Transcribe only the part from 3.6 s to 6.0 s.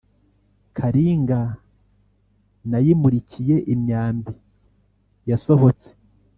imyambi yasohotse,